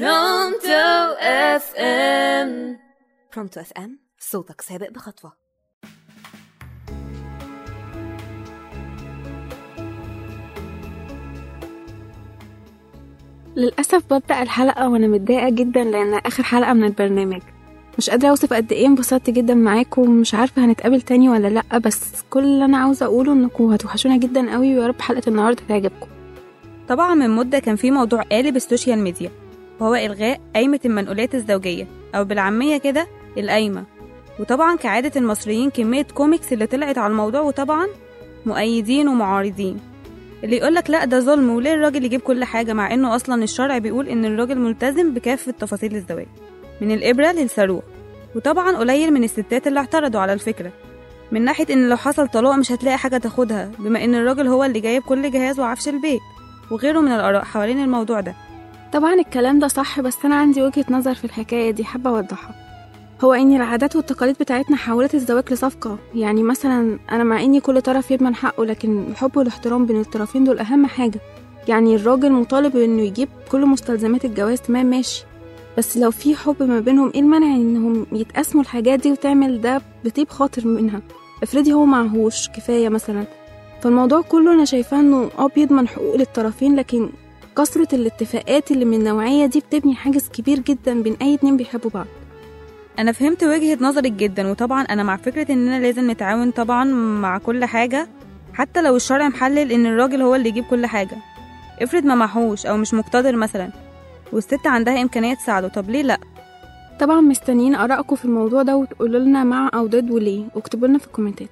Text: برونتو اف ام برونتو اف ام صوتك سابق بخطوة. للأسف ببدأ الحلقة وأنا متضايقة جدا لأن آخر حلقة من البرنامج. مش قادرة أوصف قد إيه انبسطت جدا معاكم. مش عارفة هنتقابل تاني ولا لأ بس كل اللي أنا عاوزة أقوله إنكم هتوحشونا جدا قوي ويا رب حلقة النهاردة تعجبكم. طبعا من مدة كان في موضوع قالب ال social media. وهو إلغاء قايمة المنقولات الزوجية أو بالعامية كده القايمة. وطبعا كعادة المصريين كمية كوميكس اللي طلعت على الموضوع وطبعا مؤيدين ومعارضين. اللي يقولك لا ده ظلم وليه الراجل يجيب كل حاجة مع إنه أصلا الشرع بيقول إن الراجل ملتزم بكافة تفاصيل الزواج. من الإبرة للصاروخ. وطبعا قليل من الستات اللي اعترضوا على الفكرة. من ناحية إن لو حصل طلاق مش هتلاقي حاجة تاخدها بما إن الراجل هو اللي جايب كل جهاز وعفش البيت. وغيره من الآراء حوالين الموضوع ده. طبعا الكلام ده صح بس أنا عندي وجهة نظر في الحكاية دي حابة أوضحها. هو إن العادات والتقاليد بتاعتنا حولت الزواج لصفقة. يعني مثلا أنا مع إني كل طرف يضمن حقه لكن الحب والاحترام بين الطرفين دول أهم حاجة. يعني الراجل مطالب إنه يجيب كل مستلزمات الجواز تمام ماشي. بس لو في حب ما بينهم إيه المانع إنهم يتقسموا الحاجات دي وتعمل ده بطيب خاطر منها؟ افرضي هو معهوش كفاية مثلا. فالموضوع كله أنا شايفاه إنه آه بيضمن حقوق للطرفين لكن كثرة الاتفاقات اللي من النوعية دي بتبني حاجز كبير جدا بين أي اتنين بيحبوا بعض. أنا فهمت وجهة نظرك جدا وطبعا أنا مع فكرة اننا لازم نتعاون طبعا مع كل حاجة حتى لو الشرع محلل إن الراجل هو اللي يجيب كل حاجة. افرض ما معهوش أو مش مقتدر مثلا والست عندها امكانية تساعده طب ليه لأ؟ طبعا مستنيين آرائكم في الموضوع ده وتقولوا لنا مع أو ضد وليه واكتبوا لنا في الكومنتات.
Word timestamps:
برونتو 0.00 1.14
اف 1.20 1.74
ام 1.76 2.78
برونتو 3.34 3.60
اف 3.60 3.72
ام 3.72 3.98
صوتك 4.18 4.60
سابق 4.60 4.90
بخطوة. 4.90 5.32
للأسف 13.56 14.12
ببدأ 14.12 14.42
الحلقة 14.42 14.88
وأنا 14.88 15.06
متضايقة 15.06 15.48
جدا 15.50 15.84
لأن 15.84 16.14
آخر 16.14 16.42
حلقة 16.42 16.72
من 16.72 16.84
البرنامج. 16.84 17.42
مش 17.98 18.10
قادرة 18.10 18.28
أوصف 18.28 18.52
قد 18.52 18.72
إيه 18.72 18.86
انبسطت 18.86 19.30
جدا 19.30 19.54
معاكم. 19.54 20.10
مش 20.10 20.34
عارفة 20.34 20.64
هنتقابل 20.64 21.00
تاني 21.00 21.28
ولا 21.28 21.48
لأ 21.48 21.78
بس 21.78 22.22
كل 22.30 22.44
اللي 22.44 22.64
أنا 22.64 22.78
عاوزة 22.78 23.06
أقوله 23.06 23.32
إنكم 23.32 23.64
هتوحشونا 23.72 24.16
جدا 24.16 24.52
قوي 24.52 24.78
ويا 24.78 24.86
رب 24.86 25.00
حلقة 25.00 25.28
النهاردة 25.28 25.62
تعجبكم. 25.68 26.06
طبعا 26.88 27.14
من 27.14 27.30
مدة 27.30 27.58
كان 27.58 27.76
في 27.76 27.90
موضوع 27.90 28.22
قالب 28.22 28.56
ال 28.56 28.62
social 28.62 28.98
media. 28.98 29.43
وهو 29.84 29.94
إلغاء 29.94 30.40
قايمة 30.54 30.80
المنقولات 30.84 31.34
الزوجية 31.34 31.86
أو 32.14 32.24
بالعامية 32.24 32.76
كده 32.76 33.06
القايمة. 33.38 33.84
وطبعا 34.40 34.76
كعادة 34.76 35.20
المصريين 35.20 35.70
كمية 35.70 36.02
كوميكس 36.02 36.52
اللي 36.52 36.66
طلعت 36.66 36.98
على 36.98 37.10
الموضوع 37.10 37.40
وطبعا 37.40 37.86
مؤيدين 38.46 39.08
ومعارضين. 39.08 39.80
اللي 40.44 40.56
يقولك 40.56 40.90
لا 40.90 41.04
ده 41.04 41.20
ظلم 41.20 41.50
وليه 41.50 41.74
الراجل 41.74 42.04
يجيب 42.04 42.20
كل 42.20 42.44
حاجة 42.44 42.72
مع 42.72 42.94
إنه 42.94 43.16
أصلا 43.16 43.42
الشرع 43.44 43.78
بيقول 43.78 44.08
إن 44.08 44.24
الراجل 44.24 44.58
ملتزم 44.58 45.14
بكافة 45.14 45.52
تفاصيل 45.52 45.94
الزواج. 45.96 46.26
من 46.80 46.90
الإبرة 46.90 47.32
للصاروخ. 47.32 47.82
وطبعا 48.36 48.76
قليل 48.76 49.10
من 49.14 49.24
الستات 49.24 49.66
اللي 49.66 49.80
اعترضوا 49.80 50.20
على 50.20 50.32
الفكرة. 50.32 50.72
من 51.32 51.44
ناحية 51.44 51.66
إن 51.70 51.88
لو 51.88 51.96
حصل 51.96 52.28
طلاق 52.28 52.54
مش 52.54 52.72
هتلاقي 52.72 52.98
حاجة 52.98 53.16
تاخدها 53.16 53.70
بما 53.78 54.04
إن 54.04 54.14
الراجل 54.14 54.46
هو 54.48 54.64
اللي 54.64 54.80
جايب 54.80 55.02
كل 55.02 55.30
جهاز 55.30 55.60
وعفش 55.60 55.88
البيت. 55.88 56.20
وغيره 56.70 57.00
من 57.00 57.12
الآراء 57.12 57.44
حوالين 57.44 57.82
الموضوع 57.82 58.20
ده. 58.20 58.34
طبعا 58.94 59.14
الكلام 59.14 59.58
ده 59.58 59.68
صح 59.68 60.00
بس 60.00 60.24
أنا 60.24 60.34
عندي 60.34 60.62
وجهة 60.62 60.84
نظر 60.90 61.14
في 61.14 61.24
الحكاية 61.24 61.70
دي 61.70 61.84
حابة 61.84 62.10
أوضحها. 62.10 62.54
هو 63.24 63.32
إن 63.32 63.56
العادات 63.56 63.96
والتقاليد 63.96 64.36
بتاعتنا 64.40 64.76
حولت 64.76 65.14
الزواج 65.14 65.52
لصفقة. 65.52 65.98
يعني 66.14 66.42
مثلا 66.42 66.98
أنا 67.12 67.24
مع 67.24 67.42
إني 67.42 67.60
كل 67.60 67.82
طرف 67.82 68.10
يضمن 68.10 68.34
حقه 68.34 68.64
لكن 68.64 69.04
الحب 69.10 69.36
والاحترام 69.36 69.86
بين 69.86 70.00
الطرفين 70.00 70.44
دول 70.44 70.58
أهم 70.58 70.86
حاجة. 70.86 71.20
يعني 71.68 71.94
الراجل 71.96 72.32
مطالب 72.32 72.76
إنه 72.76 73.02
يجيب 73.02 73.28
كل 73.52 73.66
مستلزمات 73.66 74.24
الجواز 74.24 74.60
تمام 74.60 74.86
ماشي. 74.86 75.24
بس 75.78 75.96
لو 75.96 76.10
في 76.10 76.36
حب 76.36 76.62
ما 76.62 76.80
بينهم 76.80 77.10
إيه 77.14 77.20
المانع 77.20 77.46
إنهم 77.46 78.06
يتقسموا 78.12 78.62
الحاجات 78.62 79.00
دي 79.00 79.12
وتعمل 79.12 79.60
ده 79.60 79.82
بطيب 80.04 80.28
خاطر 80.28 80.66
منها؟ 80.66 81.02
افرضي 81.42 81.72
هو 81.72 81.84
معهوش 81.84 82.48
كفاية 82.48 82.88
مثلا. 82.88 83.24
فالموضوع 83.82 84.20
كله 84.20 84.52
أنا 84.54 84.64
شايفاه 84.64 85.00
إنه 85.00 85.30
آه 85.38 85.48
بيضمن 85.48 85.88
حقوق 85.88 86.16
للطرفين 86.16 86.76
لكن 86.76 87.08
كثرة 87.58 87.94
الاتفاقات 87.94 88.70
اللي 88.70 88.84
من 88.84 88.94
النوعية 88.94 89.46
دي 89.46 89.60
بتبني 89.60 89.94
حاجز 89.94 90.28
كبير 90.28 90.58
جدا 90.58 91.02
بين 91.02 91.16
أي 91.22 91.34
اتنين 91.34 91.56
بيحبوا 91.56 91.90
بعض. 91.90 92.06
أنا 92.98 93.12
فهمت 93.12 93.44
وجهة 93.44 93.78
نظرك 93.80 94.12
جدا 94.12 94.50
وطبعا 94.50 94.82
أنا 94.82 95.02
مع 95.02 95.16
فكرة 95.16 95.52
اننا 95.52 95.80
لازم 95.80 96.10
نتعاون 96.10 96.50
طبعا 96.50 96.84
مع 97.20 97.38
كل 97.38 97.64
حاجة 97.64 98.08
حتى 98.54 98.82
لو 98.82 98.96
الشرع 98.96 99.28
محلل 99.28 99.72
إن 99.72 99.86
الراجل 99.86 100.22
هو 100.22 100.34
اللي 100.34 100.48
يجيب 100.48 100.64
كل 100.64 100.86
حاجة. 100.86 101.16
افرض 101.82 102.04
ما 102.04 102.14
معهوش 102.14 102.66
أو 102.66 102.76
مش 102.76 102.94
مقتدر 102.94 103.36
مثلا 103.36 103.70
والست 104.32 104.66
عندها 104.66 105.02
امكانية 105.02 105.34
تساعده 105.34 105.68
طب 105.68 105.90
ليه 105.90 106.02
لأ؟ 106.02 106.18
طبعا 107.00 107.20
مستنيين 107.20 107.74
آرائكم 107.74 108.16
في 108.16 108.24
الموضوع 108.24 108.62
ده 108.62 108.76
وتقولوا 108.76 109.20
لنا 109.20 109.44
مع 109.44 109.70
أو 109.74 109.86
ضد 109.86 110.10
وليه 110.10 110.44
واكتبوا 110.54 110.88
لنا 110.88 110.98
في 110.98 111.06
الكومنتات. 111.06 111.50